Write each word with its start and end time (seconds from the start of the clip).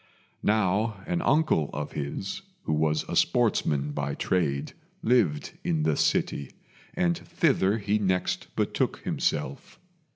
Now 0.41 1.03
an 1.05 1.21
uncle 1.21 1.69
of 1.73 1.91
his, 1.91 2.41
who 2.63 2.73
was 2.73 3.03
a 3.03 3.15
sportsman 3.15 3.91
by 3.91 4.15
trade, 4.15 4.73
lived 5.03 5.53
in 5.63 5.83
the 5.83 5.95
city, 5.95 6.49
and 6.95 7.15
thither 7.15 7.77
he 7.77 7.99
next 7.99 8.47
betook 8.55 9.01
himself. 9.03 9.77